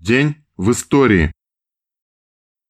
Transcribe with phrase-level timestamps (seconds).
[0.00, 1.32] День в истории.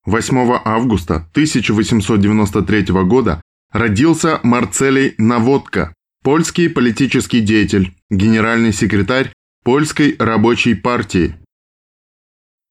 [0.07, 5.92] 8 августа 1893 года родился Марцелий Наводка,
[6.25, 9.30] польский политический деятель, генеральный секретарь
[9.62, 11.36] Польской рабочей партии.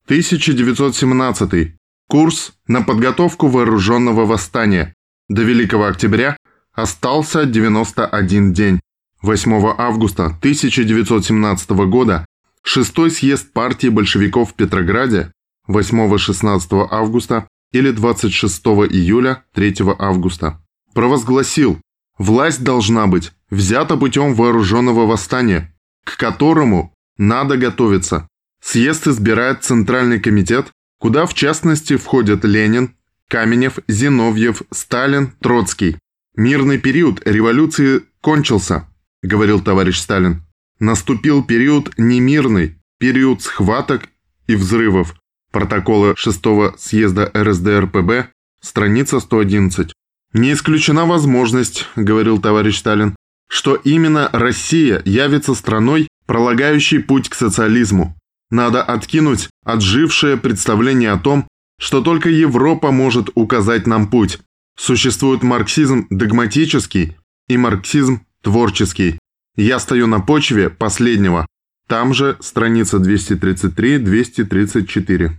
[0.06, 1.76] 1917.
[2.08, 4.92] Курс на подготовку вооруженного восстания.
[5.28, 6.36] До Великого Октября
[6.72, 8.80] остался 91 день.
[9.22, 12.24] 8 августа 1917 года
[12.62, 15.32] Шестой съезд партии большевиков в Петрограде
[15.68, 20.60] 8-16 августа или 26 июля 3 августа
[20.94, 21.80] провозгласил
[22.18, 25.74] «Власть должна быть взята путем вооруженного восстания,
[26.04, 28.26] к которому надо готовиться.
[28.62, 32.96] Съезд избирает Центральный комитет, куда в частности входят Ленин,
[33.28, 35.96] Каменев, Зиновьев, Сталин, Троцкий.
[36.34, 38.88] Мирный период революции кончился,
[39.22, 40.42] говорил товарищ Сталин.
[40.80, 44.08] Наступил период немирный, период схваток
[44.46, 45.14] и взрывов.
[45.50, 46.40] Протоколы 6
[46.78, 48.28] съезда РСДРПБ,
[48.60, 49.92] страница 111.
[50.34, 53.16] «Не исключена возможность,— говорил товарищ Сталин,—
[53.48, 58.14] что именно Россия явится страной, пролагающей путь к социализму.
[58.50, 61.48] Надо откинуть отжившее представление о том,
[61.80, 64.38] что только Европа может указать нам путь.
[64.78, 67.16] Существует марксизм догматический
[67.48, 69.17] и марксизм творческий.
[69.58, 71.46] Я стою на почве последнего.
[71.88, 75.30] Там же страница 233-234.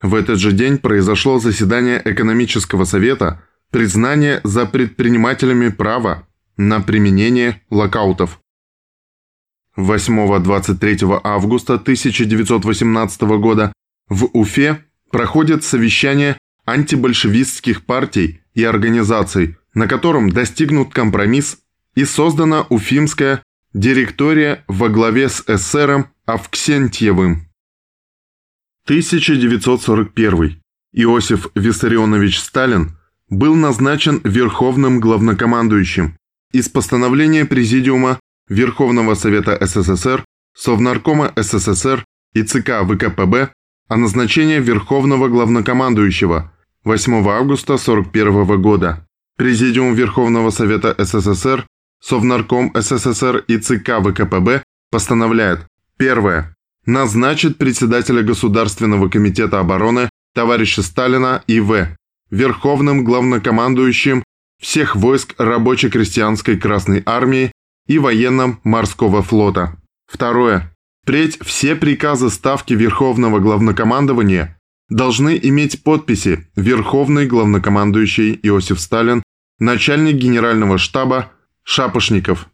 [0.00, 8.40] В этот же день произошло заседание экономического совета признание за предпринимателями права на применение локаутов.
[9.76, 13.74] 8-23 августа 1918 года
[14.08, 21.58] в Уфе проходит совещание антибольшевистских партий и организаций, на котором достигнут компромисс
[21.94, 27.48] и создана Уфимская директория во главе с эсером Авксентьевым.
[28.84, 30.60] 1941.
[30.92, 36.16] Иосиф Виссарионович Сталин был назначен Верховным главнокомандующим.
[36.52, 40.24] Из постановления Президиума Верховного Совета СССР,
[40.56, 42.04] Совнаркома СССР
[42.34, 43.52] и ЦК ВКПБ
[43.88, 49.06] о назначении Верховного главнокомандующего 8 августа 1941 года.
[49.36, 51.66] Президиум Верховного Совета СССР
[52.00, 55.66] Совнарком СССР и ЦК ВКПБ постановляет
[55.96, 56.54] Первое.
[56.86, 61.96] Назначит председателя Государственного комитета обороны товарища Сталина И.В.
[62.30, 64.24] Верховным главнокомандующим
[64.60, 67.52] всех войск рабоче-крестьянской Красной Армии
[67.86, 69.76] и военном морского флота.
[70.06, 70.74] Второе.
[71.02, 74.58] Впредь все приказы Ставки Верховного Главнокомандования
[74.88, 79.22] должны иметь подписи Верховный Главнокомандующий Иосиф Сталин,
[79.58, 81.32] начальник Генерального штаба
[81.72, 82.48] Шапошников.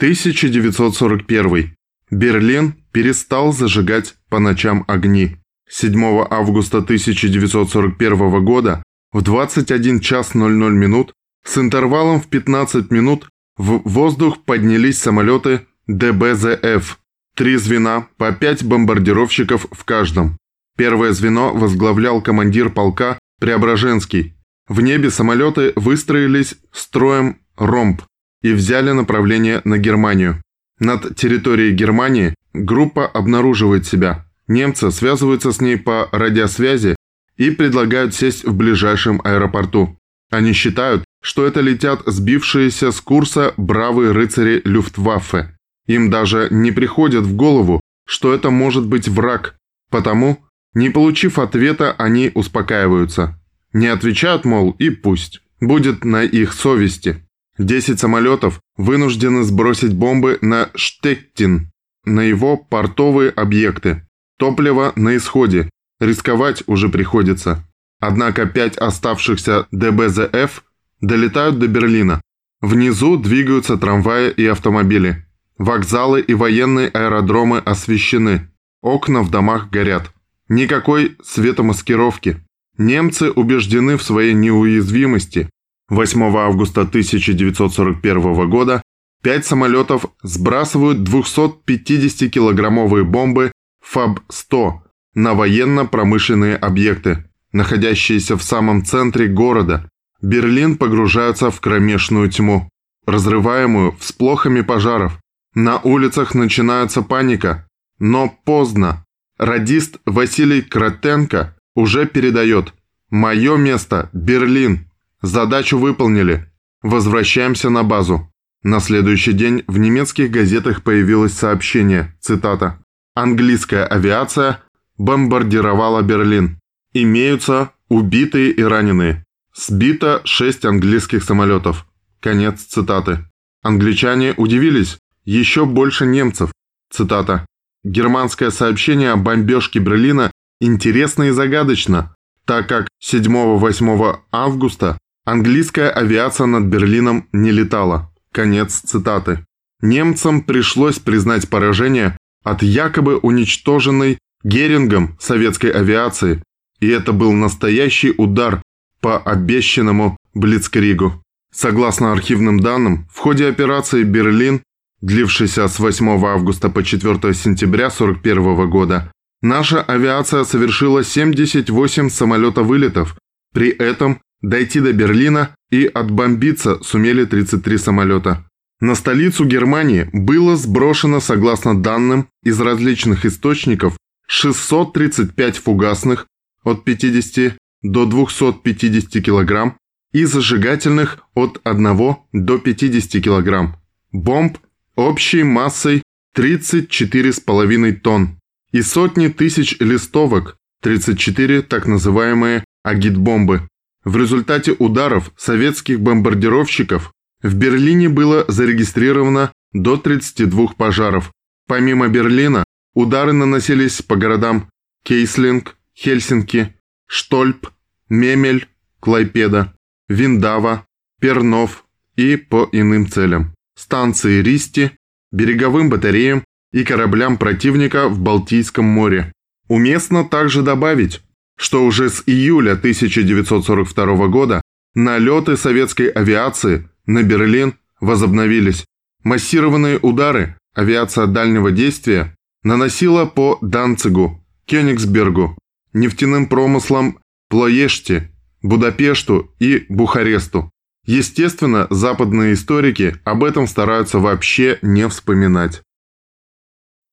[0.00, 1.74] 1941.
[2.10, 5.38] Берлин перестал зажигать по ночам огни.
[5.66, 8.82] 7 августа 1941 года
[9.12, 16.98] в 21 час 00 минут с интервалом в 15 минут в воздух поднялись самолеты ДБЗФ.
[17.34, 20.36] Три звена, по пять бомбардировщиков в каждом.
[20.76, 24.34] Первое звено возглавлял командир полка Преображенский.
[24.68, 28.02] В небе самолеты выстроились строем ромб
[28.42, 30.42] и взяли направление на Германию.
[30.80, 34.26] Над территорией Германии группа обнаруживает себя.
[34.48, 36.96] Немцы связываются с ней по радиосвязи
[37.36, 39.96] и предлагают сесть в ближайшем аэропорту.
[40.30, 45.56] Они считают, что это летят сбившиеся с курса бравые рыцари Люфтваффе.
[45.86, 49.56] Им даже не приходит в голову, что это может быть враг,
[49.90, 50.38] потому,
[50.74, 53.38] не получив ответа, они успокаиваются.
[53.72, 55.42] Не отвечают, мол, и пусть.
[55.60, 57.24] Будет на их совести.
[57.60, 61.70] 10 самолетов вынуждены сбросить бомбы на Штеттин,
[62.04, 64.06] на его портовые объекты.
[64.38, 65.68] Топливо на исходе,
[66.00, 67.62] рисковать уже приходится.
[68.00, 70.64] Однако пять оставшихся ДБЗФ
[71.02, 72.22] долетают до Берлина.
[72.62, 75.26] Внизу двигаются трамваи и автомобили.
[75.58, 78.50] Вокзалы и военные аэродромы освещены.
[78.80, 80.10] Окна в домах горят.
[80.48, 82.40] Никакой светомаскировки.
[82.78, 85.50] Немцы убеждены в своей неуязвимости
[85.90, 88.82] 8 августа 1941 года
[89.22, 93.50] пять самолетов сбрасывают 250-килограммовые бомбы
[93.84, 94.72] ФАБ-100
[95.14, 99.90] на военно-промышленные объекты, находящиеся в самом центре города.
[100.22, 102.68] Берлин погружается в кромешную тьму,
[103.06, 105.18] разрываемую всплохами пожаров.
[105.54, 107.66] На улицах начинается паника,
[107.98, 109.04] но поздно.
[109.38, 112.74] Радист Василий Кротенко уже передает
[113.10, 114.89] «Мое место– Берлин».
[115.22, 116.50] Задачу выполнили.
[116.82, 118.30] Возвращаемся на базу.
[118.62, 122.78] На следующий день в немецких газетах появилось сообщение, цитата.
[123.14, 124.62] английская авиация
[124.96, 126.58] бомбардировала Берлин.
[126.92, 129.24] Имеются убитые и раненые.
[129.54, 131.86] Сбито 6 английских самолетов.
[132.20, 133.26] Конец цитаты.
[133.62, 134.98] Англичане удивились.
[135.24, 136.52] Еще больше немцев.
[136.90, 137.46] Цитата.
[137.84, 140.30] Германское сообщение о бомбежке Берлина
[140.60, 142.14] интересно и загадочно,
[142.44, 144.98] так как 7-8 августа
[145.30, 148.12] английская авиация над Берлином не летала.
[148.32, 149.44] Конец цитаты.
[149.80, 156.42] Немцам пришлось признать поражение от якобы уничтоженной Герингом советской авиации,
[156.80, 158.62] и это был настоящий удар
[159.00, 161.22] по обещанному Блицкригу.
[161.52, 164.62] Согласно архивным данным, в ходе операции «Берлин»,
[165.00, 169.12] длившейся с 8 августа по 4 сентября 1941 года,
[169.42, 173.16] наша авиация совершила 78 самолета-вылетов.
[173.52, 178.44] При этом дойти до Берлина и отбомбиться сумели 33 самолета.
[178.80, 183.96] На столицу Германии было сброшено, согласно данным из различных источников,
[184.26, 186.26] 635 фугасных
[186.64, 189.76] от 50 до 250 кг
[190.12, 193.76] и зажигательных от 1 до 50 кг,
[194.12, 194.58] бомб
[194.96, 196.02] общей массой
[196.36, 198.38] 34,5 тонн
[198.72, 203.68] и сотни тысяч листовок, 34 так называемые агитбомбы.
[204.04, 207.12] В результате ударов советских бомбардировщиков
[207.42, 211.32] в Берлине было зарегистрировано до 32 пожаров.
[211.66, 212.64] Помимо Берлина,
[212.94, 214.68] удары наносились по городам
[215.04, 216.74] Кейслинг, Хельсинки,
[217.06, 217.68] Штольп,
[218.08, 218.68] Мемель,
[219.00, 219.74] Клайпеда,
[220.08, 220.86] Виндава,
[221.20, 221.84] Пернов
[222.16, 223.54] и по иным целям.
[223.76, 224.92] Станции Ристи,
[225.30, 229.32] береговым батареям и кораблям противника в Балтийском море.
[229.68, 231.22] Уместно также добавить,
[231.60, 234.62] что уже с июля 1942 года
[234.94, 238.86] налеты советской авиации на Берлин возобновились.
[239.24, 245.58] Массированные удары авиация дальнего действия наносила по Данцигу, Кёнигсбергу,
[245.92, 247.18] нефтяным промыслам
[247.50, 248.30] Плоеште,
[248.62, 250.70] Будапешту и Бухаресту.
[251.04, 255.82] Естественно, западные историки об этом стараются вообще не вспоминать.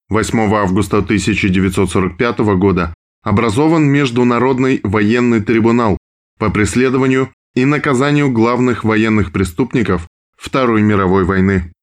[0.08, 2.94] 8 августа 1945 года
[3.28, 5.98] образован Международный военный трибунал
[6.40, 10.08] по преследованию и наказанию главных военных преступников
[10.38, 11.74] Второй мировой войны.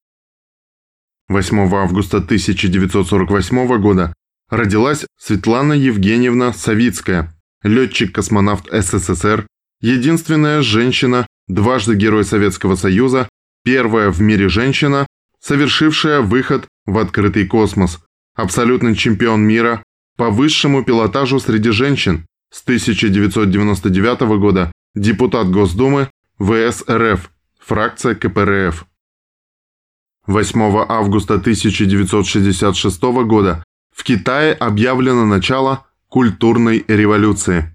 [1.28, 4.14] 8 августа 1948 года
[4.48, 9.46] родилась Светлана Евгеньевна Савицкая, летчик-космонавт СССР,
[9.82, 13.28] единственная женщина, дважды Герой Советского Союза,
[13.64, 15.06] первая в мире женщина,
[15.40, 18.00] совершившая выход в открытый космос,
[18.34, 19.82] абсолютный чемпион мира
[20.16, 26.08] по высшему пилотажу среди женщин с 1999 года депутат Госдумы
[26.38, 28.86] ВС РФ, фракция КПРФ.
[30.26, 33.62] 8 августа 1966 года
[33.94, 37.74] в Китае объявлено начало культурной революции.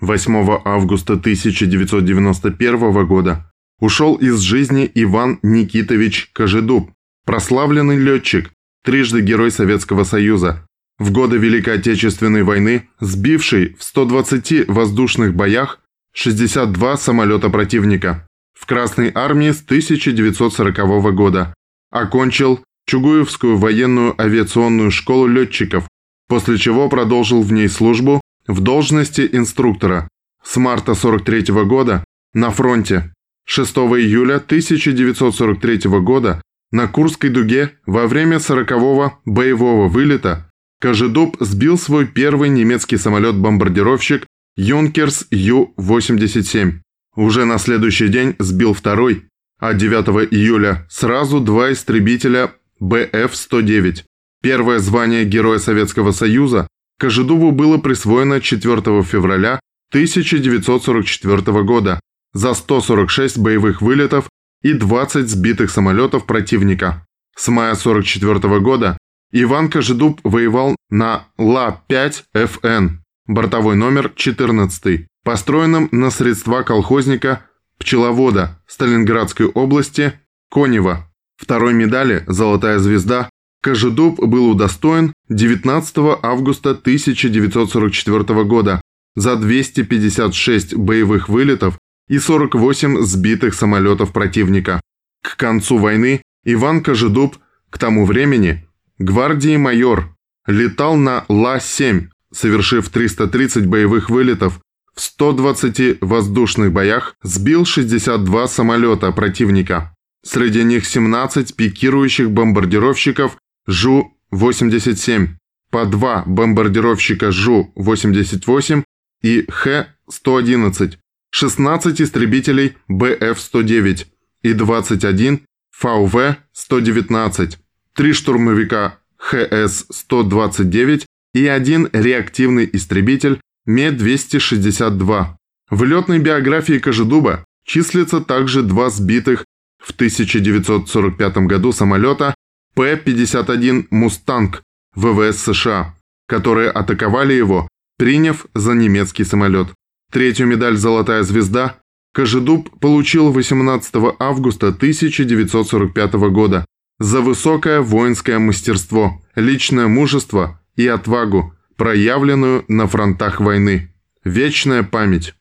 [0.00, 6.90] 8 августа 1991 года ушел из жизни Иван Никитович Кожедуб,
[7.24, 8.52] прославленный летчик,
[8.84, 10.66] трижды Герой Советского Союза,
[10.98, 15.80] в годы Великой Отечественной войны сбивший в 120 воздушных боях
[16.14, 18.26] 62 самолета противника.
[18.52, 21.54] В Красной армии с 1940 года.
[21.90, 25.88] Окончил Чугуевскую военную авиационную школу летчиков,
[26.28, 30.08] после чего продолжил в ней службу в должности инструктора.
[30.44, 33.12] С марта 43 года на фронте.
[33.46, 36.40] 6 июля 1943 года
[36.70, 40.51] на Курской дуге во время 40-го боевого вылета
[40.82, 46.80] Кожедуб сбил свой первый немецкий самолет-бомбардировщик Юнкерс Ю-87.
[47.14, 49.28] Уже на следующий день сбил второй,
[49.60, 54.02] а 9 июля сразу два истребителя БФ-109.
[54.42, 56.66] Первое звание Героя Советского Союза
[56.98, 59.60] Кожедубу было присвоено 4 февраля
[59.90, 62.00] 1944 года
[62.32, 64.28] за 146 боевых вылетов
[64.62, 67.06] и 20 сбитых самолетов противника.
[67.36, 68.98] С мая 1944 года
[69.34, 77.46] Иван Кожедуб воевал на Ла-5ФН, бортовой номер 14, построенном на средства колхозника
[77.78, 80.12] пчеловода Сталинградской области
[80.50, 81.10] Конева.
[81.38, 83.30] Второй медали «Золотая звезда»
[83.62, 88.82] Кожедуб был удостоен 19 августа 1944 года
[89.16, 94.82] за 256 боевых вылетов и 48 сбитых самолетов противника.
[95.22, 97.38] К концу войны Иван Кожедуб
[97.70, 98.66] к тому времени
[98.98, 100.14] Гвардии майор
[100.46, 104.60] летал на Ла-7, совершив 330 боевых вылетов,
[104.94, 109.94] в 120 воздушных боях сбил 62 самолета противника.
[110.22, 115.28] Среди них 17 пикирующих бомбардировщиков Жу Жу-87,
[115.70, 118.84] по два бомбардировщика Жу-88
[119.22, 120.96] и Х-111,
[121.30, 124.06] 16 истребителей БФ-109
[124.42, 127.56] и 21 ФВ-119,
[127.94, 135.26] три штурмовика ХС-129 и один реактивный истребитель Ме-262.
[135.70, 139.44] В летной биографии Кожедуба числится также два сбитых
[139.78, 142.34] в 1945 году самолета
[142.74, 144.62] П-51 «Мустанг»
[144.94, 145.94] ВВС США,
[146.26, 147.68] которые атаковали его,
[147.98, 149.68] приняв за немецкий самолет.
[150.10, 151.78] Третью медаль «Золотая звезда»
[152.14, 156.66] Кожедуб получил 18 августа 1945 года
[157.02, 163.92] за высокое воинское мастерство, личное мужество и отвагу, проявленную на фронтах войны.
[164.24, 165.34] Вечная память.